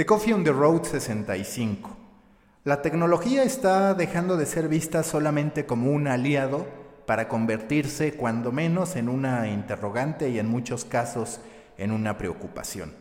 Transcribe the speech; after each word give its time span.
The 0.00 0.06
Coffee 0.06 0.32
on 0.32 0.44
the 0.44 0.52
Road 0.52 0.84
65. 0.84 1.94
La 2.64 2.80
tecnología 2.80 3.42
está 3.42 3.92
dejando 3.92 4.38
de 4.38 4.46
ser 4.46 4.66
vista 4.66 5.02
solamente 5.02 5.66
como 5.66 5.90
un 5.90 6.08
aliado 6.08 6.66
para 7.04 7.28
convertirse, 7.28 8.14
cuando 8.14 8.50
menos, 8.50 8.96
en 8.96 9.10
una 9.10 9.48
interrogante 9.48 10.30
y 10.30 10.38
en 10.38 10.48
muchos 10.48 10.86
casos 10.86 11.42
en 11.76 11.90
una 11.90 12.16
preocupación. 12.16 12.94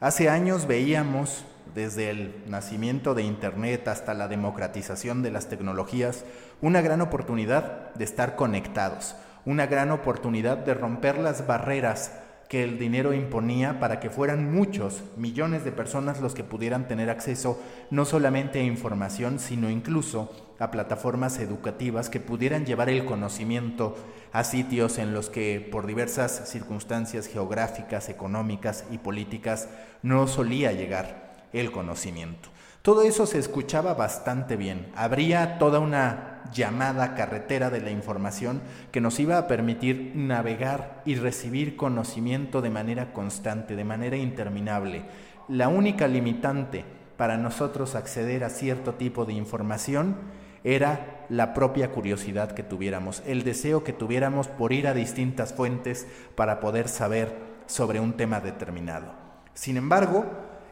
Hace 0.00 0.28
años 0.28 0.66
veíamos, 0.66 1.46
desde 1.74 2.10
el 2.10 2.44
nacimiento 2.46 3.14
de 3.14 3.22
Internet 3.22 3.88
hasta 3.88 4.12
la 4.12 4.28
democratización 4.28 5.22
de 5.22 5.30
las 5.30 5.48
tecnologías, 5.48 6.26
una 6.60 6.82
gran 6.82 7.00
oportunidad 7.00 7.94
de 7.94 8.04
estar 8.04 8.36
conectados, 8.36 9.16
una 9.46 9.64
gran 9.64 9.90
oportunidad 9.90 10.58
de 10.58 10.74
romper 10.74 11.16
las 11.16 11.46
barreras 11.46 12.12
que 12.48 12.62
el 12.62 12.78
dinero 12.78 13.12
imponía 13.12 13.80
para 13.80 14.00
que 14.00 14.10
fueran 14.10 14.52
muchos, 14.52 15.02
millones 15.16 15.64
de 15.64 15.72
personas 15.72 16.20
los 16.20 16.34
que 16.34 16.44
pudieran 16.44 16.88
tener 16.88 17.10
acceso 17.10 17.60
no 17.90 18.04
solamente 18.04 18.60
a 18.60 18.64
información, 18.64 19.38
sino 19.38 19.70
incluso 19.70 20.30
a 20.58 20.70
plataformas 20.70 21.38
educativas 21.38 22.10
que 22.10 22.20
pudieran 22.20 22.64
llevar 22.64 22.88
el 22.88 23.04
conocimiento 23.04 23.96
a 24.32 24.44
sitios 24.44 24.98
en 24.98 25.14
los 25.14 25.30
que 25.30 25.66
por 25.70 25.86
diversas 25.86 26.48
circunstancias 26.48 27.26
geográficas, 27.26 28.08
económicas 28.08 28.84
y 28.90 28.98
políticas 28.98 29.68
no 30.02 30.26
solía 30.26 30.72
llegar 30.72 31.33
el 31.54 31.72
conocimiento. 31.72 32.50
Todo 32.82 33.02
eso 33.02 33.24
se 33.24 33.38
escuchaba 33.38 33.94
bastante 33.94 34.56
bien. 34.56 34.92
Habría 34.94 35.58
toda 35.58 35.78
una 35.78 36.42
llamada 36.52 37.14
carretera 37.14 37.70
de 37.70 37.80
la 37.80 37.90
información 37.90 38.60
que 38.92 39.00
nos 39.00 39.18
iba 39.20 39.38
a 39.38 39.46
permitir 39.46 40.12
navegar 40.14 41.00
y 41.06 41.14
recibir 41.14 41.76
conocimiento 41.76 42.60
de 42.60 42.68
manera 42.68 43.14
constante, 43.14 43.74
de 43.74 43.84
manera 43.84 44.18
interminable. 44.18 45.04
La 45.48 45.68
única 45.68 46.08
limitante 46.08 46.84
para 47.16 47.38
nosotros 47.38 47.94
acceder 47.94 48.44
a 48.44 48.50
cierto 48.50 48.94
tipo 48.94 49.24
de 49.24 49.32
información 49.32 50.16
era 50.62 51.26
la 51.28 51.54
propia 51.54 51.90
curiosidad 51.90 52.52
que 52.52 52.62
tuviéramos, 52.62 53.22
el 53.26 53.44
deseo 53.44 53.84
que 53.84 53.92
tuviéramos 53.92 54.48
por 54.48 54.72
ir 54.72 54.88
a 54.88 54.94
distintas 54.94 55.52
fuentes 55.52 56.06
para 56.34 56.60
poder 56.60 56.88
saber 56.88 57.34
sobre 57.66 58.00
un 58.00 58.14
tema 58.14 58.40
determinado. 58.40 59.12
Sin 59.54 59.76
embargo, 59.76 60.26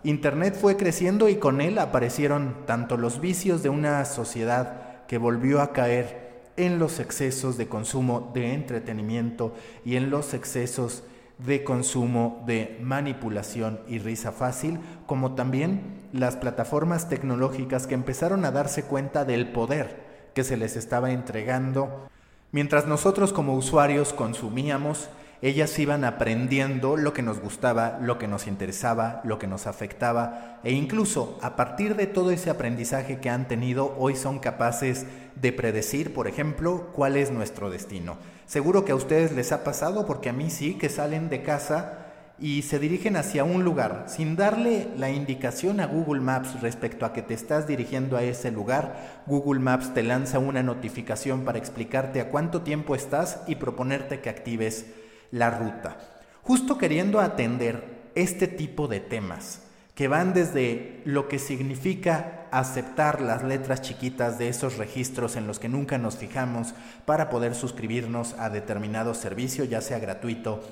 Internet 0.04 0.56
fue 0.60 0.76
creciendo 0.76 1.28
y 1.28 1.36
con 1.36 1.60
él 1.60 1.78
aparecieron 1.78 2.56
tanto 2.66 2.96
los 2.96 3.20
vicios 3.20 3.62
de 3.62 3.68
una 3.68 4.04
sociedad 4.04 5.06
que 5.06 5.16
volvió 5.16 5.60
a 5.60 5.72
caer 5.72 6.42
en 6.56 6.78
los 6.78 6.98
excesos 6.98 7.56
de 7.56 7.68
consumo 7.68 8.30
de 8.34 8.52
entretenimiento 8.52 9.54
y 9.84 9.96
en 9.96 10.10
los 10.10 10.34
excesos 10.34 11.04
de 11.38 11.64
consumo 11.64 12.42
de 12.46 12.78
manipulación 12.82 13.80
y 13.88 13.98
risa 13.98 14.32
fácil, 14.32 14.80
como 15.06 15.34
también 15.34 16.08
las 16.12 16.36
plataformas 16.36 17.08
tecnológicas 17.08 17.86
que 17.86 17.94
empezaron 17.94 18.44
a 18.44 18.50
darse 18.50 18.84
cuenta 18.84 19.24
del 19.24 19.52
poder 19.52 20.02
que 20.34 20.44
se 20.44 20.56
les 20.56 20.76
estaba 20.76 21.12
entregando, 21.12 22.08
mientras 22.50 22.86
nosotros 22.86 23.32
como 23.32 23.54
usuarios 23.54 24.12
consumíamos 24.12 25.08
ellas 25.42 25.76
iban 25.80 26.04
aprendiendo 26.04 26.96
lo 26.96 27.12
que 27.12 27.22
nos 27.22 27.40
gustaba, 27.40 27.98
lo 28.00 28.16
que 28.16 28.28
nos 28.28 28.46
interesaba, 28.46 29.20
lo 29.24 29.40
que 29.40 29.48
nos 29.48 29.66
afectaba 29.66 30.60
e 30.62 30.70
incluso 30.70 31.36
a 31.42 31.56
partir 31.56 31.96
de 31.96 32.06
todo 32.06 32.30
ese 32.30 32.48
aprendizaje 32.48 33.18
que 33.18 33.28
han 33.28 33.48
tenido, 33.48 33.96
hoy 33.98 34.14
son 34.14 34.38
capaces 34.38 35.04
de 35.34 35.52
predecir, 35.52 36.14
por 36.14 36.28
ejemplo, 36.28 36.90
cuál 36.92 37.16
es 37.16 37.32
nuestro 37.32 37.70
destino. 37.70 38.18
Seguro 38.46 38.84
que 38.84 38.92
a 38.92 38.94
ustedes 38.94 39.32
les 39.32 39.50
ha 39.50 39.64
pasado 39.64 40.06
porque 40.06 40.28
a 40.28 40.32
mí 40.32 40.48
sí, 40.48 40.74
que 40.74 40.88
salen 40.88 41.28
de 41.28 41.42
casa 41.42 41.98
y 42.38 42.62
se 42.62 42.78
dirigen 42.78 43.16
hacia 43.16 43.42
un 43.42 43.64
lugar 43.64 44.04
sin 44.06 44.36
darle 44.36 44.88
la 44.96 45.10
indicación 45.10 45.80
a 45.80 45.86
Google 45.86 46.20
Maps 46.20 46.60
respecto 46.60 47.04
a 47.04 47.12
que 47.12 47.22
te 47.22 47.34
estás 47.34 47.66
dirigiendo 47.66 48.16
a 48.16 48.22
ese 48.22 48.52
lugar. 48.52 49.22
Google 49.26 49.60
Maps 49.60 49.92
te 49.92 50.04
lanza 50.04 50.38
una 50.38 50.62
notificación 50.62 51.44
para 51.44 51.58
explicarte 51.58 52.20
a 52.20 52.28
cuánto 52.28 52.62
tiempo 52.62 52.94
estás 52.94 53.40
y 53.48 53.56
proponerte 53.56 54.20
que 54.20 54.30
actives 54.30 54.86
la 55.32 55.50
ruta, 55.50 55.96
justo 56.42 56.78
queriendo 56.78 57.18
atender 57.18 58.10
este 58.14 58.46
tipo 58.46 58.86
de 58.86 59.00
temas 59.00 59.62
que 59.94 60.08
van 60.08 60.32
desde 60.32 61.02
lo 61.04 61.28
que 61.28 61.38
significa 61.38 62.46
aceptar 62.50 63.20
las 63.20 63.42
letras 63.42 63.82
chiquitas 63.82 64.38
de 64.38 64.48
esos 64.48 64.76
registros 64.76 65.36
en 65.36 65.46
los 65.46 65.58
que 65.58 65.68
nunca 65.68 65.98
nos 65.98 66.16
fijamos 66.16 66.74
para 67.04 67.30
poder 67.30 67.54
suscribirnos 67.54 68.34
a 68.38 68.50
determinado 68.50 69.14
servicio, 69.14 69.64
ya 69.64 69.80
sea 69.80 69.98
gratuito 69.98 70.62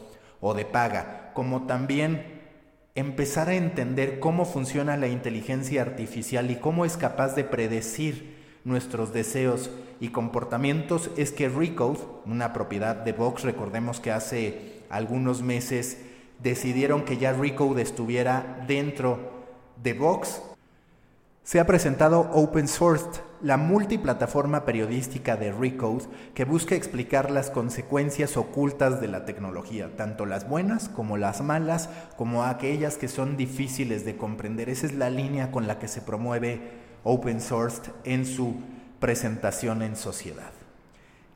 o 0.40 0.54
de 0.54 0.64
paga, 0.64 1.32
como 1.34 1.66
también 1.66 2.40
empezar 2.94 3.48
a 3.48 3.54
entender 3.54 4.20
cómo 4.20 4.44
funciona 4.44 4.96
la 4.96 5.08
inteligencia 5.08 5.82
artificial 5.82 6.50
y 6.50 6.56
cómo 6.56 6.84
es 6.84 6.96
capaz 6.96 7.34
de 7.34 7.44
predecir 7.44 8.39
nuestros 8.64 9.12
deseos 9.12 9.70
y 10.00 10.08
comportamientos 10.08 11.10
es 11.16 11.32
que 11.32 11.48
Recode, 11.48 12.00
una 12.26 12.52
propiedad 12.52 12.96
de 12.96 13.12
Vox, 13.12 13.42
recordemos 13.42 14.00
que 14.00 14.12
hace 14.12 14.82
algunos 14.88 15.42
meses 15.42 15.98
decidieron 16.42 17.04
que 17.04 17.18
ya 17.18 17.32
Recode 17.32 17.82
estuviera 17.82 18.64
dentro 18.66 19.18
de 19.82 19.92
Vox, 19.94 20.42
se 21.42 21.58
ha 21.58 21.66
presentado 21.66 22.30
Open 22.32 22.68
Source, 22.68 23.22
la 23.42 23.56
multiplataforma 23.56 24.64
periodística 24.64 25.36
de 25.36 25.50
Recode 25.50 26.04
que 26.34 26.44
busca 26.44 26.74
explicar 26.74 27.30
las 27.30 27.50
consecuencias 27.50 28.36
ocultas 28.36 29.00
de 29.00 29.08
la 29.08 29.24
tecnología, 29.24 29.96
tanto 29.96 30.26
las 30.26 30.48
buenas 30.48 30.88
como 30.88 31.16
las 31.16 31.40
malas, 31.40 31.88
como 32.16 32.44
aquellas 32.44 32.98
que 32.98 33.08
son 33.08 33.36
difíciles 33.36 34.04
de 34.04 34.16
comprender. 34.16 34.68
Esa 34.68 34.86
es 34.86 34.94
la 34.94 35.10
línea 35.10 35.50
con 35.50 35.66
la 35.66 35.78
que 35.78 35.88
se 35.88 36.02
promueve 36.02 36.60
open 37.04 37.40
source 37.40 37.90
en 38.04 38.26
su 38.26 38.54
presentación 38.98 39.82
en 39.82 39.96
sociedad. 39.96 40.52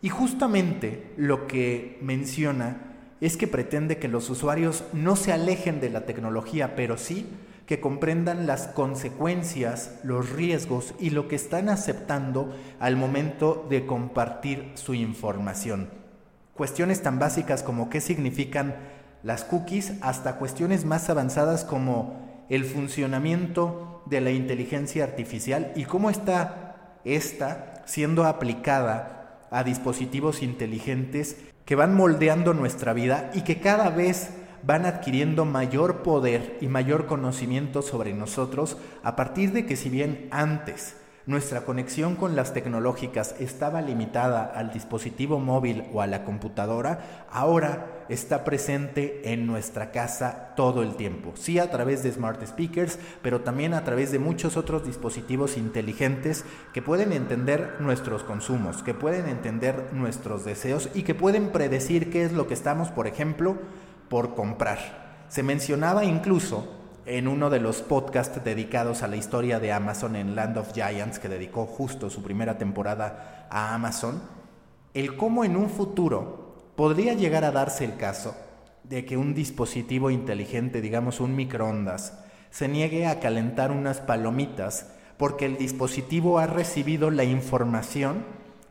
Y 0.03 0.11
justamente 0.11 1.13
lo 1.17 1.47
que 1.47 1.99
menciona 2.03 2.77
es 3.21 3.37
que 3.37 3.47
pretende 3.47 3.97
que 3.97 4.09
los 4.09 4.29
usuarios 4.29 4.85
no 4.93 5.17
se 5.17 5.33
alejen 5.33 5.81
de 5.81 5.89
la 5.89 6.05
tecnología, 6.05 6.77
pero 6.77 6.99
sí 6.99 7.27
que 7.67 7.81
comprendan 7.81 8.47
las 8.47 8.67
consecuencias, 8.67 9.99
los 10.03 10.31
riesgos 10.31 10.95
y 11.01 11.11
lo 11.11 11.29
que 11.29 11.37
están 11.37 11.71
aceptando 11.71 12.55
al 12.79 12.97
momento 12.97 13.67
de 13.71 13.87
compartir 13.87 14.73
su 14.75 14.93
información. 14.93 15.89
Cuestiones 16.53 17.03
tan 17.03 17.19
básicas 17.19 17.63
como 17.63 17.89
qué 17.89 18.03
significan 18.03 18.77
las 19.23 19.45
cookies 19.45 19.95
hasta 20.03 20.37
cuestiones 20.37 20.85
más 20.85 21.09
avanzadas 21.09 21.65
como 21.65 22.34
el 22.49 22.65
funcionamiento 22.65 24.03
de 24.07 24.21
la 24.21 24.31
inteligencia 24.31 25.05
artificial 25.05 25.73
y 25.77 25.85
cómo 25.85 26.11
está 26.11 26.99
esta 27.05 27.83
siendo 27.87 28.25
aplicada 28.25 29.41
a 29.51 29.65
dispositivos 29.65 30.43
inteligentes 30.43 31.37
que 31.65 31.77
van 31.77 31.95
moldeando 31.95 32.55
nuestra 32.55 32.93
vida 32.93 33.31
y 33.35 33.43
que 33.43 33.61
cada 33.61 33.91
vez 33.91 34.31
van 34.63 34.87
adquiriendo 34.87 35.45
mayor 35.45 36.03
poder 36.03 36.57
y 36.61 36.69
mayor 36.69 37.07
conocimiento 37.07 37.83
sobre 37.83 38.15
nosotros 38.15 38.79
a 39.03 39.15
partir 39.17 39.53
de 39.53 39.67
que 39.67 39.77
si 39.77 39.91
bien 39.91 40.29
antes 40.31 40.97
nuestra 41.27 41.63
conexión 41.63 42.17
con 42.17 42.37
las 42.37 42.53
tecnológicas 42.53 43.35
estaba 43.39 43.81
limitada 43.81 44.45
al 44.45 44.73
dispositivo 44.73 45.39
móvil 45.39 45.85
o 45.93 46.03
a 46.03 46.07
la 46.07 46.25
computadora, 46.25 47.27
ahora 47.31 47.94
está 48.09 48.45
presente 48.45 49.33
en 49.33 49.47
nuestra 49.47 49.91
casa 49.91 50.53
todo 50.57 50.83
el 50.83 50.97
tiempo. 50.97 51.33
Sí 51.37 51.59
a 51.59 51.71
través 51.71 52.03
de 52.03 52.13
smart 52.13 52.45
speakers, 52.47 52.99
pero 53.23 53.41
también 53.41 53.75
a 53.75 53.85
través 53.85 54.13
de 54.13 54.19
muchos 54.19 54.57
otros 54.57 54.85
dispositivos 54.85 55.57
inteligentes 55.57 56.45
que 56.73 56.83
pueden 56.83 57.13
entender 57.13 57.77
nuestros 57.81 58.25
consumos, 58.25 58.83
que 58.83 58.95
pueden 58.95 59.29
entender 59.29 59.91
nuestros 59.93 60.45
deseos 60.45 60.89
y 60.95 61.03
que 61.03 61.15
pueden 61.15 61.51
predecir 61.51 62.11
qué 62.11 62.25
es 62.25 62.33
lo 62.33 62.47
que 62.47 62.55
estamos, 62.55 62.91
por 62.91 63.07
ejemplo, 63.07 63.57
por 64.09 64.35
comprar. 64.35 65.25
Se 65.29 65.43
mencionaba 65.43 66.05
incluso 66.05 66.69
en 67.07 67.29
uno 67.29 67.51
de 67.51 67.61
los 67.61 67.83
podcasts 67.83 68.43
dedicados 68.45 69.03
a 69.03 69.09
la 69.09 69.17
historia 69.17 69.61
de 69.61 69.73
Amazon 69.73 70.17
en 70.17 70.35
Land 70.35 70.59
of 70.59 70.73
Giants, 70.73 71.19
que 71.19 71.29
dedicó 71.29 71.67
justo 71.67 72.09
su 72.11 72.23
primera 72.23 72.57
temporada 72.57 73.47
a 73.51 73.75
Amazon, 73.75 74.23
el 74.95 75.17
cómo 75.17 75.45
en 75.45 75.57
un 75.57 75.69
futuro 75.69 76.44
podría 76.77 77.15
llegar 77.15 77.45
a 77.45 77.53
darse 77.53 77.85
el 77.85 77.97
caso 77.97 78.37
de 78.83 79.05
que 79.05 79.17
un 79.17 79.35
dispositivo 79.35 80.11
inteligente, 80.11 80.81
digamos 80.81 81.21
un 81.21 81.37
microondas, 81.37 82.19
se 82.51 82.69
niegue 82.69 83.07
a 83.07 83.21
calentar 83.21 83.73
unas 83.73 84.01
palomitas 84.01 84.91
porque 85.17 85.47
el 85.47 85.57
dispositivo 85.57 86.39
ha 86.39 86.47
recibido 86.47 87.11
la 87.11 87.25
información 87.25 88.25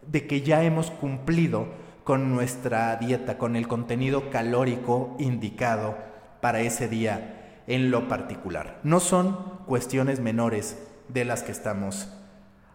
de 0.08 0.28
que 0.28 0.42
ya 0.42 0.64
hemos 0.64 0.92
cumplido 0.92 1.68
con 2.04 2.34
nuestra 2.34 2.96
dieta, 2.98 3.38
con 3.38 3.56
el 3.56 3.68
contenido 3.68 4.30
calórico 4.30 5.16
indicado 5.20 5.98
para 6.42 6.62
ese 6.62 6.88
día 6.90 7.62
en 7.68 7.92
lo 7.92 8.10
particular. 8.10 8.80
No 8.84 9.00
son 9.00 9.38
cuestiones 9.66 10.20
menores 10.20 10.78
de 11.08 11.24
las 11.26 11.44
que 11.44 11.54
estamos 11.54 12.10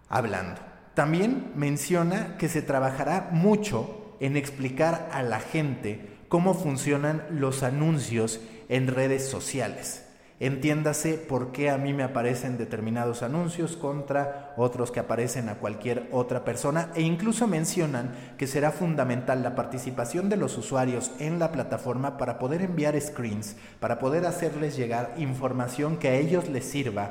hablando. 0.09 0.61
También 0.95 1.53
menciona 1.55 2.37
que 2.39 2.49
se 2.49 2.63
trabajará 2.63 3.29
mucho 3.31 3.98
en 4.21 4.37
explicar 4.37 5.09
a 5.13 5.23
la 5.23 5.41
gente 5.41 6.19
cómo 6.29 6.55
funcionan 6.55 7.25
los 7.31 7.63
anuncios 7.63 8.41
en 8.69 8.87
redes 8.89 9.29
sociales. 9.29 10.05
Entiéndase 10.41 11.15
por 11.15 11.51
qué 11.51 11.69
a 11.69 11.79
mí 11.79 11.93
me 11.93 12.05
aparecen 12.05 12.59
determinados 12.59 13.25
anuncios 13.25 13.77
contra 13.77 14.55
otros 14.57 14.93
que 14.93 15.01
aparecen 15.01 15.49
a 15.49 15.57
cualquier 15.57 16.09
otra 16.13 16.45
persona 16.45 16.93
e 16.95 17.03
incluso 17.03 17.49
mencionan 17.49 18.15
que 18.39 18.47
será 18.47 18.71
fundamental 18.71 19.43
la 19.43 19.57
participación 19.57 20.29
de 20.29 20.37
los 20.37 20.57
usuarios 20.57 21.11
en 21.19 21.41
la 21.41 21.51
plataforma 21.51 22.19
para 22.19 22.39
poder 22.39 22.63
enviar 22.63 23.01
screens, 23.01 23.57
para 23.81 23.99
poder 23.99 24.27
hacerles 24.27 24.77
llegar 24.77 25.13
información 25.19 25.97
que 25.97 26.07
a 26.07 26.15
ellos 26.15 26.49
les 26.49 26.67
sirva, 26.67 27.11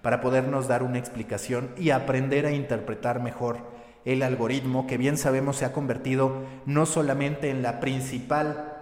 para 0.00 0.20
podernos 0.20 0.68
dar 0.68 0.84
una 0.84 0.98
explicación 0.98 1.70
y 1.76 1.90
aprender 1.90 2.46
a 2.46 2.52
interpretar 2.52 3.20
mejor 3.20 3.77
el 4.08 4.22
algoritmo 4.22 4.86
que 4.86 4.96
bien 4.96 5.18
sabemos 5.18 5.56
se 5.56 5.66
ha 5.66 5.74
convertido 5.74 6.46
no 6.64 6.86
solamente 6.86 7.50
en 7.50 7.62
la 7.62 7.78
principal 7.78 8.72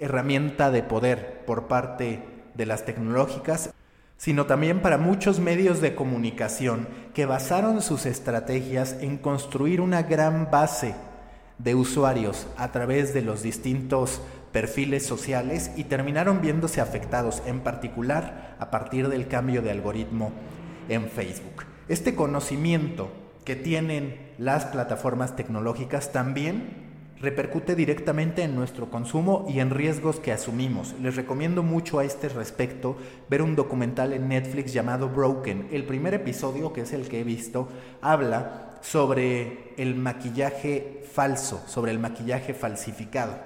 herramienta 0.00 0.72
de 0.72 0.82
poder 0.82 1.44
por 1.46 1.68
parte 1.68 2.24
de 2.54 2.66
las 2.66 2.84
tecnológicas, 2.84 3.72
sino 4.16 4.46
también 4.46 4.82
para 4.82 4.98
muchos 4.98 5.38
medios 5.38 5.80
de 5.80 5.94
comunicación 5.94 6.88
que 7.14 7.24
basaron 7.24 7.82
sus 7.82 8.04
estrategias 8.04 8.96
en 9.00 9.16
construir 9.16 9.80
una 9.80 10.02
gran 10.02 10.50
base 10.50 10.96
de 11.58 11.76
usuarios 11.76 12.48
a 12.56 12.72
través 12.72 13.14
de 13.14 13.22
los 13.22 13.44
distintos 13.44 14.20
perfiles 14.50 15.06
sociales 15.06 15.70
y 15.76 15.84
terminaron 15.84 16.40
viéndose 16.40 16.80
afectados, 16.80 17.44
en 17.46 17.60
particular 17.60 18.56
a 18.58 18.72
partir 18.72 19.08
del 19.08 19.28
cambio 19.28 19.62
de 19.62 19.70
algoritmo 19.70 20.32
en 20.88 21.08
Facebook. 21.08 21.64
Este 21.88 22.16
conocimiento 22.16 23.21
que 23.44 23.56
tienen 23.56 24.16
las 24.38 24.64
plataformas 24.66 25.36
tecnológicas 25.36 26.12
también 26.12 26.82
repercute 27.22 27.76
directamente 27.76 28.42
en 28.42 28.56
nuestro 28.56 28.90
consumo 28.90 29.46
y 29.48 29.60
en 29.60 29.70
riesgos 29.70 30.18
que 30.18 30.32
asumimos. 30.32 30.94
Les 31.00 31.14
recomiendo 31.14 31.62
mucho 31.62 32.00
a 32.00 32.04
este 32.04 32.28
respecto 32.28 32.96
ver 33.30 33.42
un 33.42 33.54
documental 33.54 34.12
en 34.12 34.28
Netflix 34.28 34.72
llamado 34.72 35.08
Broken. 35.08 35.68
El 35.70 35.84
primer 35.84 36.14
episodio, 36.14 36.72
que 36.72 36.80
es 36.80 36.92
el 36.92 37.08
que 37.08 37.20
he 37.20 37.24
visto, 37.24 37.68
habla 38.00 38.78
sobre 38.82 39.72
el 39.76 39.94
maquillaje 39.94 41.04
falso, 41.12 41.62
sobre 41.68 41.92
el 41.92 42.00
maquillaje 42.00 42.54
falsificado. 42.54 43.36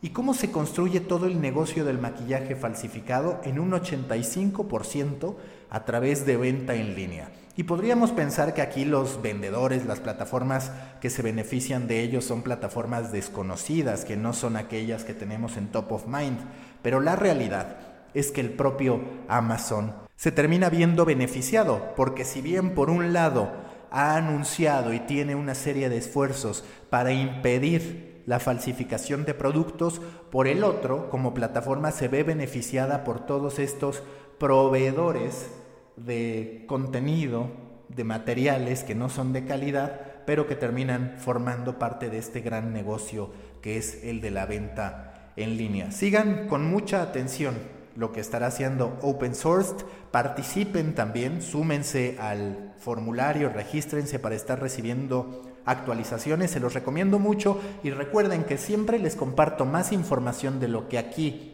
¿Y 0.00 0.10
cómo 0.10 0.32
se 0.32 0.52
construye 0.52 1.00
todo 1.00 1.26
el 1.26 1.40
negocio 1.40 1.84
del 1.84 1.98
maquillaje 1.98 2.54
falsificado 2.54 3.40
en 3.42 3.58
un 3.58 3.72
85% 3.72 5.34
a 5.70 5.84
través 5.84 6.24
de 6.24 6.36
venta 6.36 6.74
en 6.76 6.94
línea? 6.94 7.28
Y 7.54 7.64
podríamos 7.64 8.12
pensar 8.12 8.54
que 8.54 8.62
aquí 8.62 8.86
los 8.86 9.20
vendedores, 9.20 9.84
las 9.84 10.00
plataformas 10.00 10.72
que 11.02 11.10
se 11.10 11.20
benefician 11.20 11.86
de 11.86 12.00
ellos 12.00 12.24
son 12.24 12.42
plataformas 12.42 13.12
desconocidas, 13.12 14.06
que 14.06 14.16
no 14.16 14.32
son 14.32 14.56
aquellas 14.56 15.04
que 15.04 15.12
tenemos 15.12 15.58
en 15.58 15.68
top 15.68 15.92
of 15.92 16.06
mind, 16.06 16.38
pero 16.82 17.00
la 17.00 17.14
realidad 17.14 17.76
es 18.14 18.30
que 18.30 18.40
el 18.40 18.50
propio 18.50 19.02
Amazon 19.28 19.94
se 20.16 20.32
termina 20.32 20.70
viendo 20.70 21.04
beneficiado, 21.04 21.92
porque 21.94 22.24
si 22.24 22.40
bien 22.40 22.74
por 22.74 22.88
un 22.88 23.12
lado 23.12 23.50
ha 23.90 24.16
anunciado 24.16 24.94
y 24.94 25.00
tiene 25.00 25.34
una 25.34 25.54
serie 25.54 25.90
de 25.90 25.98
esfuerzos 25.98 26.64
para 26.88 27.12
impedir 27.12 28.22
la 28.24 28.38
falsificación 28.40 29.26
de 29.26 29.34
productos, 29.34 30.00
por 30.30 30.48
el 30.48 30.64
otro, 30.64 31.10
como 31.10 31.34
plataforma 31.34 31.90
se 31.90 32.08
ve 32.08 32.22
beneficiada 32.22 33.04
por 33.04 33.26
todos 33.26 33.58
estos 33.58 34.02
proveedores 34.38 35.50
de 35.96 36.64
contenido, 36.66 37.50
de 37.88 38.04
materiales 38.04 38.84
que 38.84 38.94
no 38.94 39.08
son 39.08 39.32
de 39.32 39.44
calidad, 39.44 40.00
pero 40.26 40.46
que 40.46 40.56
terminan 40.56 41.16
formando 41.18 41.78
parte 41.78 42.08
de 42.08 42.18
este 42.18 42.40
gran 42.40 42.72
negocio 42.72 43.30
que 43.60 43.76
es 43.76 44.02
el 44.04 44.20
de 44.20 44.30
la 44.30 44.46
venta 44.46 45.32
en 45.36 45.56
línea. 45.56 45.90
Sigan 45.90 46.48
con 46.48 46.70
mucha 46.70 47.02
atención 47.02 47.54
lo 47.96 48.12
que 48.12 48.20
estará 48.20 48.46
haciendo 48.46 48.98
Open 49.02 49.34
Source, 49.34 49.74
participen 50.10 50.94
también, 50.94 51.42
súmense 51.42 52.16
al 52.18 52.74
formulario, 52.78 53.50
regístrense 53.50 54.18
para 54.18 54.34
estar 54.34 54.60
recibiendo 54.60 55.42
actualizaciones, 55.64 56.50
se 56.50 56.60
los 56.60 56.74
recomiendo 56.74 57.18
mucho 57.18 57.60
y 57.82 57.90
recuerden 57.90 58.44
que 58.44 58.58
siempre 58.58 58.98
les 58.98 59.14
comparto 59.14 59.64
más 59.64 59.92
información 59.92 60.58
de 60.58 60.68
lo 60.68 60.88
que 60.88 60.98
aquí 60.98 61.51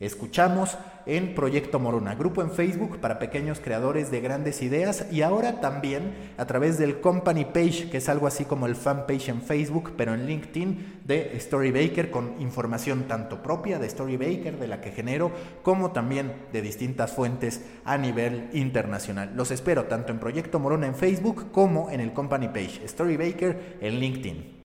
Escuchamos 0.00 0.78
en 1.06 1.34
Proyecto 1.34 1.80
Morona, 1.80 2.14
grupo 2.14 2.40
en 2.42 2.52
Facebook 2.52 3.00
para 3.00 3.18
pequeños 3.18 3.58
creadores 3.58 4.12
de 4.12 4.20
grandes 4.20 4.62
ideas 4.62 5.06
y 5.10 5.22
ahora 5.22 5.60
también 5.60 6.14
a 6.36 6.46
través 6.46 6.78
del 6.78 7.00
company 7.00 7.46
page, 7.46 7.90
que 7.90 7.96
es 7.96 8.08
algo 8.08 8.28
así 8.28 8.44
como 8.44 8.66
el 8.66 8.76
fan 8.76 9.06
page 9.08 9.32
en 9.32 9.42
Facebook, 9.42 9.94
pero 9.96 10.14
en 10.14 10.26
LinkedIn 10.26 11.00
de 11.04 11.36
Storybaker 11.40 12.12
con 12.12 12.40
información 12.40 13.08
tanto 13.08 13.42
propia 13.42 13.80
de 13.80 13.90
Storybaker, 13.90 14.60
de 14.60 14.68
la 14.68 14.80
que 14.80 14.92
genero, 14.92 15.32
como 15.64 15.90
también 15.90 16.32
de 16.52 16.62
distintas 16.62 17.10
fuentes 17.10 17.64
a 17.84 17.98
nivel 17.98 18.50
internacional. 18.52 19.32
Los 19.34 19.50
espero 19.50 19.86
tanto 19.86 20.12
en 20.12 20.20
Proyecto 20.20 20.60
Morona 20.60 20.86
en 20.86 20.94
Facebook 20.94 21.50
como 21.50 21.90
en 21.90 22.00
el 22.00 22.12
company 22.12 22.46
page 22.46 22.86
Storybaker 22.86 23.78
en 23.80 23.98
LinkedIn. 23.98 24.54